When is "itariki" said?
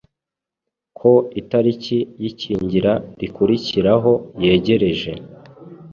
1.41-1.97